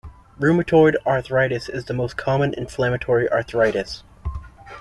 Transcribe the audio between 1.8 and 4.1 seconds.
the most common inflammatory arthritis.